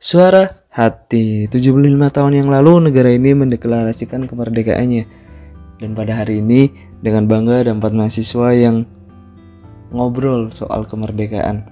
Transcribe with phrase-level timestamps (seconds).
[0.00, 0.48] Suara.
[0.72, 1.44] Hati.
[1.52, 1.76] 75
[2.08, 5.04] tahun yang lalu negara ini mendeklarasikan kemerdekaannya.
[5.76, 6.72] Dan pada hari ini
[7.04, 8.88] dengan bangga ada empat mahasiswa yang
[9.92, 11.68] ngobrol soal kemerdekaan.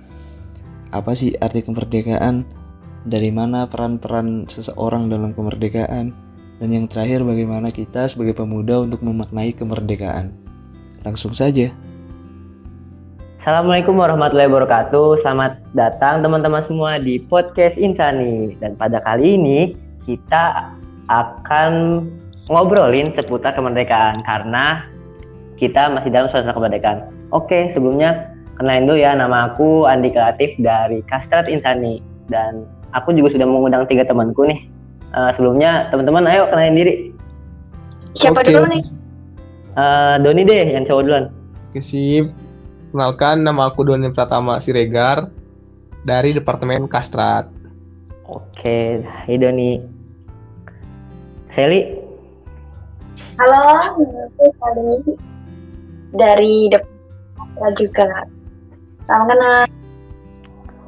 [0.92, 2.44] Apa sih arti kemerdekaan?
[3.08, 6.12] Dari mana peran-peran seseorang dalam kemerdekaan?
[6.60, 10.36] Dan yang terakhir bagaimana kita sebagai pemuda untuk memaknai kemerdekaan?
[11.00, 11.72] Langsung saja
[13.38, 15.22] Assalamualaikum warahmatullahi wabarakatuh.
[15.22, 18.58] Selamat datang teman-teman semua di podcast Insani.
[18.58, 19.78] Dan pada kali ini
[20.10, 20.74] kita
[21.06, 22.02] akan
[22.50, 24.82] ngobrolin seputar kemerdekaan karena
[25.54, 27.14] kita masih dalam suasana kemerdekaan.
[27.30, 28.26] Oke, sebelumnya
[28.58, 33.86] kenalin dulu ya nama aku Andi Kreatif dari Kastrat Insani dan aku juga sudah mengundang
[33.86, 34.66] tiga temanku nih.
[35.14, 36.94] Uh, sebelumnya teman-teman ayo kenalin diri.
[38.18, 38.50] Siapa okay.
[38.50, 38.82] dulu nih?
[39.78, 41.30] Uh, Doni deh yang cowok duluan.
[41.70, 42.47] Kesip.
[42.88, 45.28] Kenalkan, nama aku Doni Pratama Siregar
[46.08, 47.44] dari Departemen Kastrat.
[48.24, 49.76] Oke, hai Doni.
[51.52, 51.84] Seli?
[53.36, 53.60] Halo,
[53.92, 54.94] aku Seli
[56.16, 58.08] dari Departemen juga.
[59.04, 59.68] Salam kenal.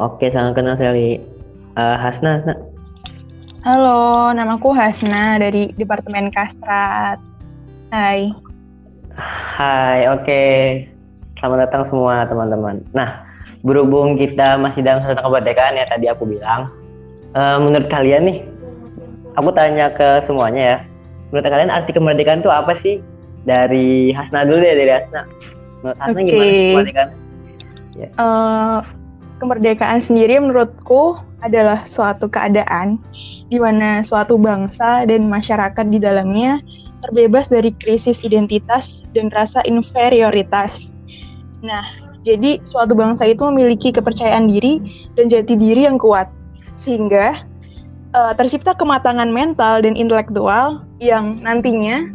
[0.00, 1.20] Oke, salam kenal Seli.
[1.76, 2.56] Uh, Hasna, Hasna.
[3.60, 7.20] Halo, namaku Hasna dari Departemen Kastrat.
[7.92, 8.32] Hai.
[9.52, 10.24] Hai, oke.
[10.24, 10.99] Okay.
[11.40, 12.84] Selamat datang semua teman-teman.
[12.92, 13.24] Nah,
[13.64, 16.68] berhubung kita masih dalam suasana kemerdekaan ya tadi aku bilang,
[17.32, 18.38] uh, menurut kalian nih,
[19.40, 20.76] aku tanya ke semuanya ya,
[21.32, 23.00] menurut kalian arti kemerdekaan itu apa sih?
[23.48, 25.24] Dari Hasna dulu deh, dari Hasna.
[25.80, 26.28] Menurut Hasna okay.
[26.28, 27.10] gimana sih kemerdekaan?
[28.20, 28.78] Uh,
[29.40, 33.00] kemerdekaan sendiri menurutku adalah suatu keadaan
[33.48, 36.60] di mana suatu bangsa dan masyarakat di dalamnya
[37.00, 40.89] terbebas dari krisis identitas dan rasa inferioritas
[41.60, 41.84] Nah,
[42.24, 44.80] jadi suatu bangsa itu memiliki kepercayaan diri
[45.16, 46.28] dan jati diri yang kuat,
[46.80, 47.44] sehingga
[48.16, 52.08] uh, tercipta kematangan mental dan intelektual yang nantinya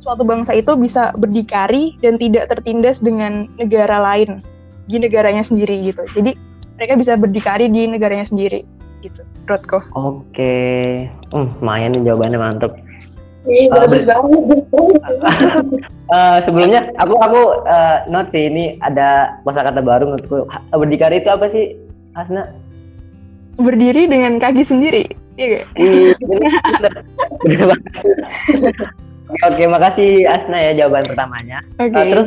[0.00, 4.40] suatu bangsa itu bisa berdikari dan tidak tertindas dengan negara lain
[4.88, 6.02] di negaranya sendiri gitu.
[6.16, 6.32] Jadi
[6.80, 8.64] mereka bisa berdikari di negaranya sendiri
[9.04, 9.84] gitu, menurutku.
[9.96, 10.56] Oke,
[11.32, 12.72] hmm, lumayan jawabannya mantap.
[13.48, 14.40] Iya, bagus banget.
[16.12, 20.44] uh, sebelumnya aku aku uh, note sih ini ada kata baru menurutku.
[20.76, 21.72] Berdikari itu apa sih,
[22.12, 22.52] Hasna?
[23.56, 25.08] Berdiri dengan kaki sendiri.
[25.40, 25.64] Iya
[29.30, 31.64] Oke, oke, makasih Asna ya jawaban pertamanya.
[31.80, 31.94] Oke.
[31.94, 32.02] Okay.
[32.02, 32.26] Uh, terus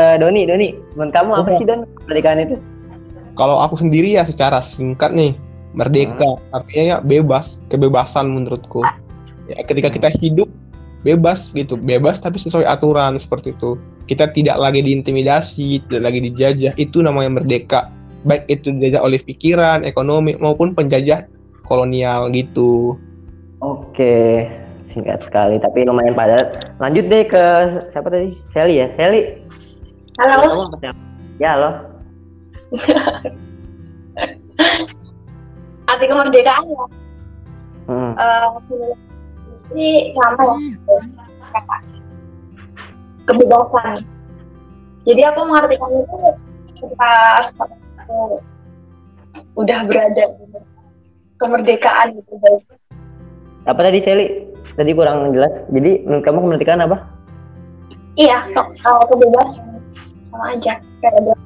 [0.00, 2.56] uh, Doni, Doni, menurut kamu apa sih Don kemerdekaan itu?
[3.38, 5.36] Kalau aku sendiri ya secara singkat nih,
[5.76, 6.56] merdeka hmm.
[6.56, 8.80] artinya ya bebas, kebebasan menurutku
[9.50, 10.48] ya ketika kita hidup
[11.02, 11.74] bebas gitu.
[11.78, 13.78] Bebas tapi sesuai aturan seperti itu.
[14.06, 16.72] Kita tidak lagi diintimidasi tidak lagi dijajah.
[16.78, 17.90] Itu namanya merdeka.
[18.22, 21.26] Baik itu dijajah oleh pikiran ekonomi maupun penjajah
[21.66, 22.98] kolonial gitu.
[23.62, 24.46] Oke
[24.92, 26.76] singkat sekali tapi lumayan padat.
[26.78, 27.44] Lanjut deh ke
[27.90, 28.36] siapa tadi?
[28.52, 28.92] Sally ya?
[28.94, 29.40] Sally?
[30.20, 30.68] Halo?
[31.40, 31.70] Ya halo.
[35.90, 36.84] Arti kemerdekaan ya
[37.88, 38.12] hmm.
[38.16, 38.48] uh,
[39.70, 40.58] ini sama
[40.90, 40.98] ya
[43.26, 44.02] kebebasan.
[45.02, 46.16] Jadi aku mengartikan itu
[46.78, 47.12] ketika
[47.98, 48.38] aku
[49.58, 50.44] udah berada di
[51.38, 52.34] kemerdekaan gitu.
[53.66, 54.26] Apa tadi Sally?
[54.78, 55.52] Tadi kurang jelas.
[55.70, 56.98] Jadi menurut kamu kemerdekaan apa?
[58.18, 59.66] Iya kalau kebebasan.
[60.32, 61.36] Sama aja kayak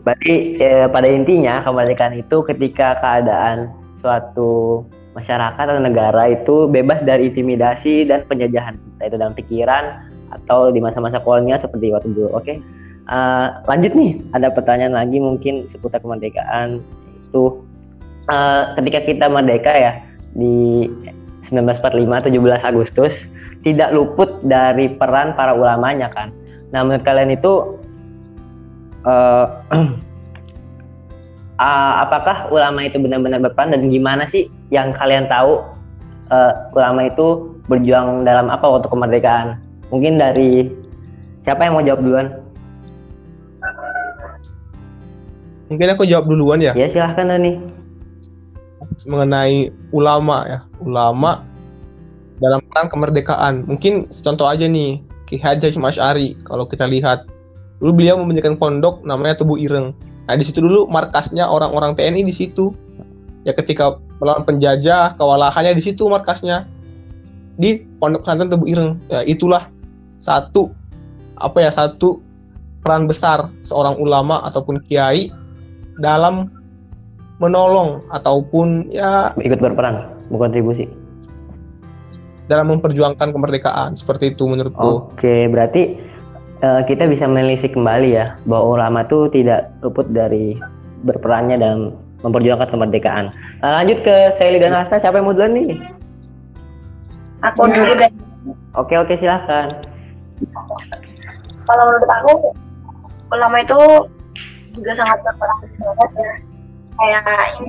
[0.00, 3.68] berarti eh, pada intinya kemerdekaan itu ketika keadaan
[4.00, 4.80] suatu
[5.14, 9.84] masyarakat atau negara itu bebas dari intimidasi dan penjajahan kita itu dalam pikiran
[10.30, 12.30] atau di masa-masa kolonial seperti waktu dulu.
[12.30, 12.56] Oke, okay?
[13.10, 16.78] uh, lanjut nih ada pertanyaan lagi mungkin seputar kemerdekaan
[17.26, 17.58] itu
[18.30, 19.92] uh, ketika kita merdeka ya
[20.38, 20.86] di
[21.50, 23.14] 1945 17 Agustus
[23.66, 26.30] tidak luput dari peran para ulamanya kan.
[26.70, 27.76] Nah menurut kalian itu
[29.04, 29.46] uh,
[31.58, 35.62] uh, apakah ulama itu benar-benar berperan dan gimana sih yang kalian tahu
[36.30, 39.58] uh, ulama itu berjuang dalam apa waktu kemerdekaan?
[39.90, 40.70] Mungkin dari
[41.42, 42.26] siapa yang mau jawab duluan?
[45.70, 46.74] Mungkin aku jawab duluan ya.
[46.74, 47.58] Ya silahkan nih.
[49.06, 51.46] Mengenai ulama ya, ulama
[52.42, 53.54] dalam peran kemerdekaan.
[53.70, 54.98] Mungkin contoh aja nih,
[55.30, 55.86] Ki Haji Hashim
[56.42, 57.26] kalau kita lihat
[57.78, 59.94] dulu beliau mendirikan pondok namanya Tubuh Ireng
[60.30, 62.70] Nah di situ dulu markasnya orang-orang TNI di situ.
[63.48, 66.68] Ya ketika melawan penjajah, kewalahannya di situ markasnya
[67.56, 68.92] di Pondok Pesantren Tebu Ireng.
[69.08, 69.68] Ya itulah
[70.20, 70.72] satu
[71.40, 72.20] apa ya satu
[72.84, 75.32] peran besar seorang ulama ataupun kiai
[76.00, 76.52] dalam
[77.40, 80.84] menolong ataupun ya ikut berperan berkontribusi
[82.52, 85.14] dalam memperjuangkan kemerdekaan seperti itu menurutku.
[85.14, 85.96] Oke, berarti
[86.66, 90.58] uh, kita bisa menelisik kembali ya bahwa ulama itu tidak luput dari
[91.06, 93.32] berperannya dalam memperjuangkan kemerdekaan.
[93.64, 95.78] Uh, lanjut ke Sally dan Hasta, siapa yang mau duluan nih?
[97.40, 98.12] Aku dulu deh.
[98.76, 99.72] Oke oke silahkan.
[101.64, 102.32] Kalau menurut aku
[103.32, 103.80] ulama itu
[104.76, 106.32] juga sangat berperan banget ya.
[107.00, 107.22] Kayak
[107.60, 107.68] ini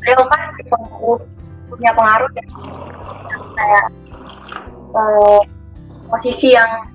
[0.00, 0.40] beliau kan
[1.70, 2.44] punya pengaruh ya.
[3.60, 3.86] kayak
[4.96, 5.40] uh,
[6.08, 6.88] posisi yang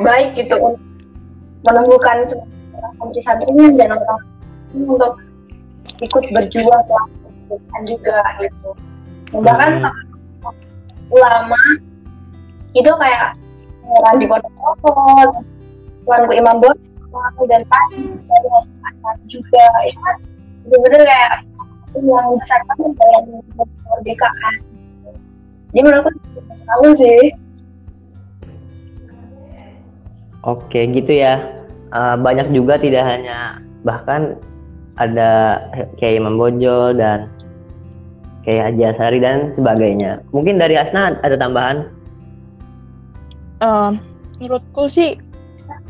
[0.00, 0.80] baik gitu untuk
[1.64, 2.24] menumbuhkan
[3.00, 3.90] santri santrinya dan
[4.76, 5.20] untuk
[6.02, 6.84] ikut berjuang
[7.86, 8.70] juga gitu.
[9.32, 10.52] Bahkan hmm.
[11.14, 11.62] ulama
[12.76, 13.36] itu kayak
[13.82, 14.52] Randi Pondok
[16.02, 18.58] Tuanku Imam Bono dan tadi saya
[19.28, 20.16] juga itu kan
[20.66, 21.32] benar-benar kayak
[22.00, 24.54] yang besar banget dalam kemerdekaan.
[25.72, 26.10] Jadi menurutku
[26.64, 27.22] tahu sih.
[30.42, 31.38] Oke gitu ya.
[31.92, 34.40] Uh, banyak juga tidak hanya bahkan
[35.00, 35.62] ada
[35.96, 37.30] kayak Imam Bojo dan
[38.44, 40.20] kayak Haji Asari dan sebagainya.
[40.34, 41.88] Mungkin dari Asna ada tambahan?
[43.62, 43.94] Uh,
[44.42, 45.14] menurutku sih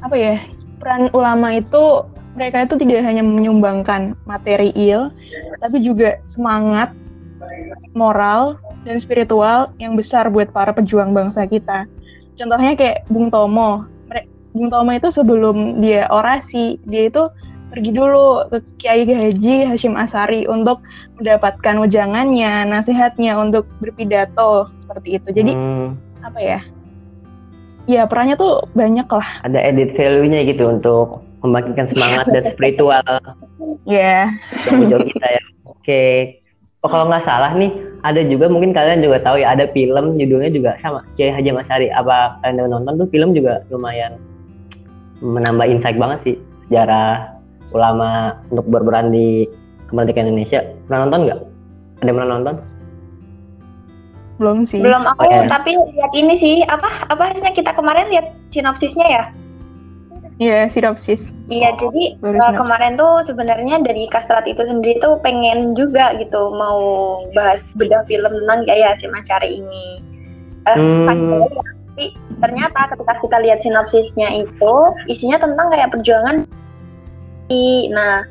[0.04, 0.36] apa ya
[0.76, 2.04] peran ulama itu
[2.36, 5.12] mereka itu tidak hanya menyumbangkan materi il,
[5.60, 6.92] tapi juga semangat,
[7.92, 8.56] moral,
[8.88, 11.84] dan spiritual yang besar buat para pejuang bangsa kita.
[12.40, 13.84] Contohnya kayak Bung Tomo.
[14.56, 17.28] Bung Tomo itu sebelum dia orasi, dia itu
[17.72, 20.84] pergi dulu ke Kiai Haji Hashim Asari untuk
[21.16, 25.28] mendapatkan wejangannya, nasihatnya untuk berpidato seperti itu.
[25.32, 25.88] Jadi hmm.
[26.20, 26.60] apa ya?
[27.88, 29.28] Ya perannya tuh banyak lah.
[29.48, 33.02] Ada edit value-nya gitu untuk membangkitkan semangat dan spiritual.
[33.82, 34.30] Ya.
[34.70, 35.02] Yeah.
[35.02, 35.42] kita ya.
[35.66, 35.82] Oke.
[35.82, 36.14] Okay.
[36.86, 37.74] Oh kalau nggak salah nih,
[38.06, 41.90] ada juga mungkin kalian juga tahu ya ada film judulnya juga sama Kiai Haji Asari.
[41.90, 44.22] Apa kalian udah nonton tuh film juga lumayan
[45.18, 46.36] menambah insight banget sih
[46.66, 47.41] sejarah
[47.72, 49.48] ulama untuk berperan di
[49.92, 50.64] kemerdekaan Indonesia.
[50.88, 51.40] Pernah nonton nggak?
[52.00, 52.54] Ada yang pernah nonton?
[54.40, 54.80] Belum sih.
[54.80, 59.24] Belum aku, oh, tapi lihat ini sih apa apa hasilnya kita kemarin lihat sinopsisnya ya?
[60.40, 61.28] Iya, yeah, sinopsis.
[61.46, 66.80] Iya, jadi uh, kemarin tuh sebenarnya dari Kastrat itu sendiri tuh pengen juga gitu mau
[67.36, 70.02] bahas bedah film tentang Gaya si Macari ini.
[70.62, 71.06] Uh, hmm.
[71.10, 74.74] tapi ternyata ketika kita lihat sinopsisnya itu
[75.10, 76.46] isinya tentang kayak perjuangan
[77.90, 78.26] Nah,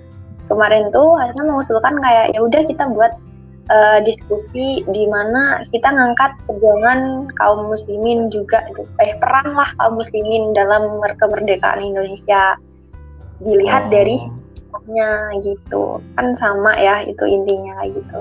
[0.51, 3.15] kemarin tuh akhirnya mengusulkan kayak ya udah kita buat
[3.71, 8.67] uh, diskusi di mana kita ngangkat perjuangan kaum muslimin juga
[8.99, 12.59] eh peran lah kaum muslimin dalam kemerdekaan Indonesia.
[13.41, 13.91] Dilihat oh.
[13.91, 14.17] dari
[14.91, 16.01] nya gitu.
[16.17, 18.19] Kan sama ya itu intinya gitu.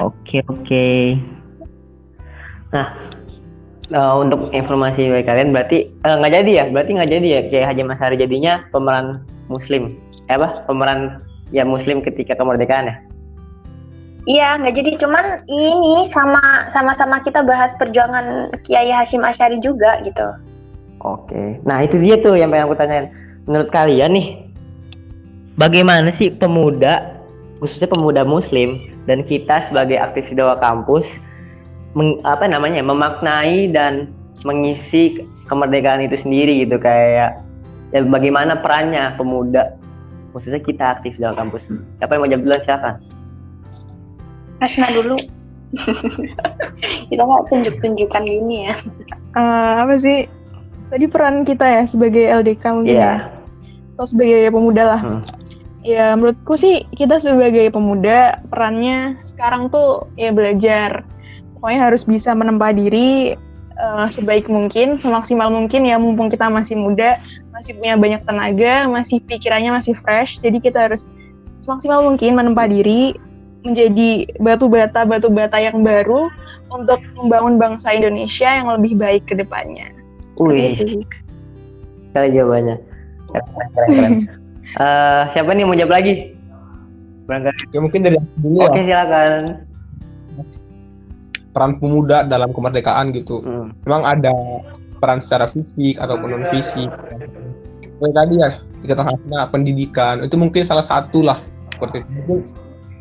[0.00, 1.18] Oke oke.
[2.70, 2.88] Nah
[3.92, 6.64] uh, untuk informasi bagi kalian berarti nggak uh, jadi ya?
[6.70, 7.40] Berarti nggak jadi ya?
[7.50, 9.98] Kayak Haji Masari jadinya pemeran muslim
[10.28, 11.20] ya apa pemeran
[11.52, 12.96] ya muslim ketika kemerdekaan ya
[14.24, 14.90] Iya, nggak jadi.
[15.04, 16.40] Cuman ini sama
[16.72, 20.24] sama-sama kita bahas perjuangan Kiai Hashim Asyari juga gitu.
[21.04, 21.60] Oke.
[21.68, 23.12] Nah itu dia tuh yang pengen aku tanyain.
[23.44, 24.40] Menurut kalian nih,
[25.60, 27.20] bagaimana sih pemuda,
[27.60, 31.04] khususnya pemuda Muslim dan kita sebagai aktivis dakwah kampus,
[31.92, 34.08] meng, apa namanya, memaknai dan
[34.48, 37.36] mengisi kemerdekaan itu sendiri gitu kayak
[37.94, 39.78] ya bagaimana perannya pemuda?
[40.34, 41.62] Khususnya kita aktif dalam kampus.
[42.02, 42.62] Siapa yang mau jawab duluan?
[42.66, 42.94] Silakan
[44.62, 45.16] Asna dulu.
[47.10, 48.74] Kita nggak tunjuk-tunjukkan gini ya.
[49.34, 50.30] Uh, apa sih?
[50.92, 53.26] Tadi peran kita ya sebagai LDK mungkin yeah.
[53.26, 53.98] ya?
[53.98, 55.02] Atau sebagai pemuda lah.
[55.02, 55.22] Hmm.
[55.84, 61.04] ya menurutku sih kita sebagai pemuda perannya sekarang tuh ya belajar.
[61.56, 63.36] Pokoknya harus bisa menempa diri
[63.78, 67.18] uh, sebaik mungkin, semaksimal mungkin ya mumpung kita masih muda,
[67.54, 70.38] masih punya banyak tenaga, masih pikirannya masih fresh.
[70.42, 71.10] Jadi kita harus
[71.62, 73.16] semaksimal mungkin menempa diri
[73.64, 76.28] menjadi batu bata batu bata yang baru
[76.68, 79.88] untuk membangun bangsa Indonesia yang lebih baik ke depannya.
[80.36, 81.06] Wih.
[82.12, 82.76] Kali jawabannya.
[83.30, 84.12] Keren, keren, keren.
[84.78, 86.34] uh, siapa nih mau jawab lagi?
[87.24, 87.54] Berangkat.
[87.72, 88.68] Ya mungkin dari dulu ya.
[88.68, 89.40] Oke, silakan
[91.54, 93.40] peran pemuda dalam kemerdekaan gitu.
[93.40, 93.70] Hmm.
[93.86, 94.34] Memang ada
[94.98, 96.90] peran secara fisik ataupun non fisik.
[98.02, 98.50] Kayak tadi ya
[98.84, 101.38] kita tengahnya pendidikan itu mungkin salah satu lah
[101.72, 102.42] seperti itu.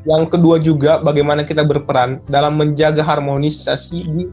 [0.03, 4.23] Yang kedua juga bagaimana kita berperan dalam menjaga harmonisasi di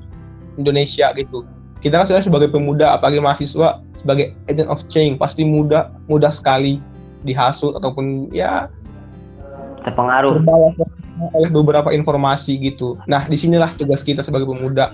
[0.61, 1.47] Indonesia gitu.
[1.81, 6.83] Kita kan sebenarnya sebagai pemuda apalagi mahasiswa sebagai agent of change pasti mudah mudah sekali
[7.25, 8.69] dihasut ataupun ya
[9.83, 10.41] terpengaruh
[11.37, 12.97] oleh beberapa informasi gitu.
[13.05, 14.93] Nah, di sinilah tugas kita sebagai pemuda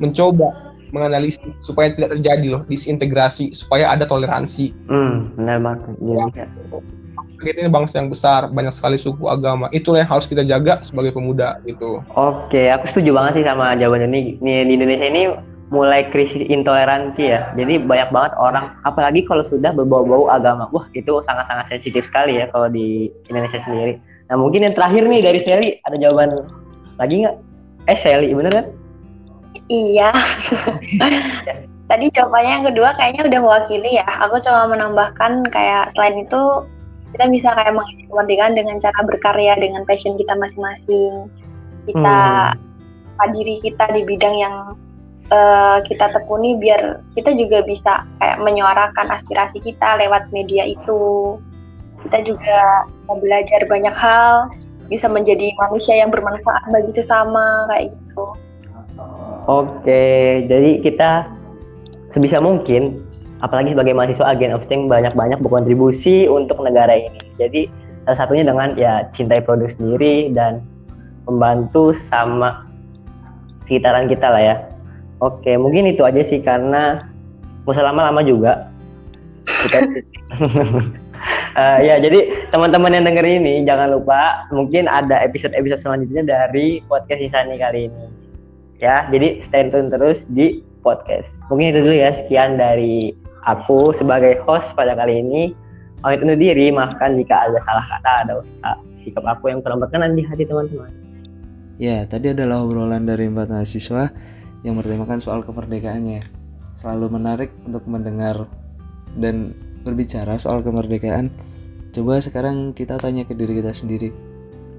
[0.00, 4.74] mencoba menganalisis supaya tidak terjadi loh disintegrasi supaya ada toleransi.
[4.90, 5.94] Hmm, benar banget.
[6.02, 6.46] Ya.
[7.40, 9.72] Kita ini bangsa yang besar, banyak sekali suku agama.
[9.72, 12.04] Itulah yang harus kita jaga sebagai pemuda gitu.
[12.12, 14.36] Oke, aku setuju banget sih sama jawaban ini.
[14.44, 15.22] Nih, di Indonesia ini
[15.70, 17.48] mulai krisis intoleransi ya.
[17.56, 20.68] Jadi banyak banget orang, apalagi kalau sudah berbau-bau agama.
[20.74, 24.02] Wah, itu sangat-sangat sensitif sekali ya kalau di Indonesia sendiri.
[24.30, 26.46] Nah, mungkin yang terakhir nih dari Sally, ada jawaban
[27.02, 27.36] lagi nggak?
[27.90, 28.66] Eh, Sally, bener kan?
[29.66, 30.14] Iya.
[31.90, 34.06] Tadi jawabannya yang kedua kayaknya udah mewakili ya.
[34.22, 36.62] Aku cuma menambahkan kayak selain itu
[37.10, 41.26] kita bisa kayak mengisi kemerdekaan dengan cara berkarya dengan passion kita masing-masing.
[41.90, 42.18] Kita
[42.54, 43.30] hmm.
[43.34, 44.78] diri kita di bidang yang
[45.34, 51.34] uh, kita tekuni biar kita juga bisa kayak menyuarakan aspirasi kita lewat media itu.
[52.06, 54.48] Kita juga mau belajar banyak hal,
[54.90, 58.24] bisa menjadi manusia yang bermanfaat bagi sesama kayak gitu.
[59.46, 61.30] Oke, jadi kita
[62.10, 63.00] sebisa mungkin,
[63.40, 67.22] apalagi sebagai mahasiswa agen of change banyak-banyak berkontribusi untuk negara ini.
[67.38, 67.70] Jadi
[68.04, 70.60] salah satunya dengan ya cintai produk sendiri dan
[71.24, 72.66] membantu sama
[73.64, 74.56] sekitaran kita lah ya.
[75.22, 77.06] Oke, mungkin itu aja sih karena
[77.64, 78.68] usah lama-lama juga.
[79.46, 79.78] Kita
[81.56, 87.20] uh, ya jadi teman-teman yang denger ini jangan lupa mungkin ada episode-episode selanjutnya dari podcast
[87.22, 88.06] Isani kali ini.
[88.80, 91.30] Ya jadi stay tune terus di podcast.
[91.52, 93.12] Mungkin itu dulu ya sekian dari
[93.44, 95.42] aku sebagai host pada kali ini.
[96.00, 100.24] Pamit undur diri maafkan jika ada salah kata usah sikap aku yang kurang berkenan di
[100.24, 100.88] hati teman-teman.
[101.76, 104.08] Ya tadi adalah obrolan dari empat mahasiswa
[104.64, 106.24] yang bertemakan soal kemerdekaannya.
[106.76, 108.48] Selalu menarik untuk mendengar
[109.20, 111.32] dan berbicara soal kemerdekaan
[111.90, 114.14] coba sekarang kita tanya ke diri kita sendiri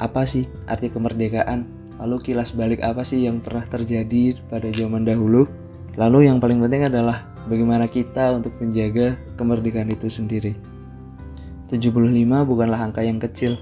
[0.01, 5.46] apa sih arti kemerdekaan Lalu kilas balik apa sih yang pernah terjadi pada zaman dahulu?
[6.01, 10.58] Lalu yang paling penting adalah bagaimana kita untuk menjaga kemerdekaan itu sendiri.
[11.70, 11.93] 75
[12.41, 13.62] bukanlah angka yang kecil.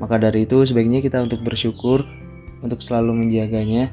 [0.00, 2.08] Maka dari itu sebaiknya kita untuk bersyukur,
[2.64, 3.92] untuk selalu menjaganya,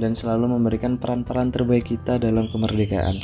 [0.00, 3.20] dan selalu memberikan peran-peran terbaik kita dalam kemerdekaan.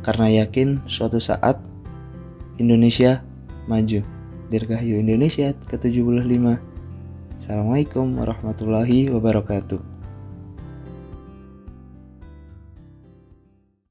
[0.00, 1.60] Karena yakin suatu saat
[2.58, 3.26] Indonesia
[3.66, 4.06] maju.
[4.52, 6.60] Dirgahayu Indonesia ke-75.
[7.40, 9.93] Assalamualaikum warahmatullahi wabarakatuh.